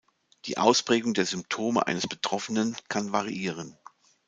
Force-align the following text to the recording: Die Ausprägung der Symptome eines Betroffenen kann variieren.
Die 0.45 0.57
Ausprägung 0.57 1.13
der 1.13 1.27
Symptome 1.27 1.85
eines 1.85 2.07
Betroffenen 2.07 2.75
kann 2.89 3.11
variieren. 3.11 3.77